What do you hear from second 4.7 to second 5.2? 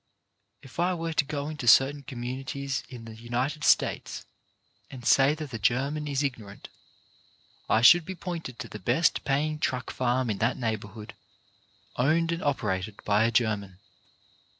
and